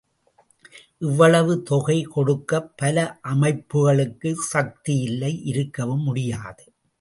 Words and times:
இவ்வளவு 0.97 1.63
தொகை 1.63 2.01
கொடுக்கப் 2.03 2.77
பல 2.77 3.19
அமைப்புகளுக்கு 3.23 4.35
சக்தியில்லை 4.53 5.39
இருக்கவும் 5.43 6.03
முடியாது. 6.03 6.65